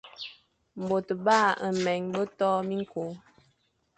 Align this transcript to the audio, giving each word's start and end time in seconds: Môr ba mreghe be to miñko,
Môr 0.85 1.03
ba 1.25 1.39
mreghe 1.77 2.09
be 2.13 2.23
to 2.37 2.49
miñko, 2.67 3.01